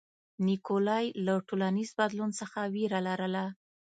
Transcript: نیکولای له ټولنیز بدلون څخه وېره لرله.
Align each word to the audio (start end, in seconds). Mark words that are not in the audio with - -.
نیکولای 0.47 1.05
له 1.25 1.33
ټولنیز 1.47 1.89
بدلون 1.99 2.31
څخه 2.39 2.59
وېره 2.73 2.99
لرله. 3.07 3.45